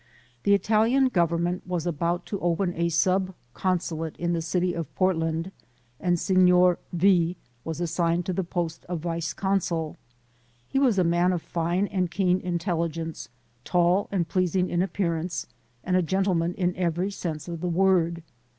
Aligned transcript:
The 0.41 0.55
Italian 0.55 1.09
Government 1.09 1.67
was 1.67 1.85
about 1.85 2.25
to 2.25 2.39
open 2.39 2.73
a 2.73 2.89
sub 2.89 3.35
consulate 3.53 4.17
in 4.17 4.33
the 4.33 4.41
city 4.41 4.73
of 4.73 4.91
Portland, 4.95 5.51
and 5.99 6.17
Signor 6.19 6.79
V 6.91 7.37
was 7.63 7.79
assigned 7.79 8.25
to 8.25 8.33
the 8.33 8.43
post 8.43 8.83
of 8.85 9.01
Vice 9.01 9.31
Consul. 9.31 9.97
He 10.67 10.79
was 10.79 10.97
a 10.97 11.03
man 11.03 11.31
of 11.31 11.43
fine 11.43 11.85
and 11.85 12.09
keen 12.09 12.39
intelligence, 12.39 13.29
tall 13.63 14.07
and 14.11 14.27
pleasing 14.27 14.71
in 14.71 14.81
appearance, 14.81 15.45
and 15.83 15.95
a 15.95 16.01
gentleman 16.01 16.55
in 16.55 16.75
every 16.75 17.11
sense 17.11 17.47
of 17.47 17.61
the 17.61 17.69
word. 17.69 18.23